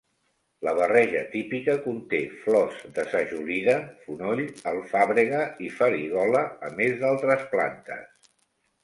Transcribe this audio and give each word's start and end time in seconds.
La 0.67 0.71
barreja 0.77 1.19
típica 1.33 1.73
conté 1.83 2.21
flors 2.45 2.79
de 2.95 3.05
sajolida, 3.11 3.75
fonoll, 4.05 4.41
alfàbrega, 4.71 5.43
i 5.67 5.71
farigola 5.83 6.43
a 6.69 6.73
més 6.81 6.97
d'altres 7.05 7.45
plantes. 7.53 8.33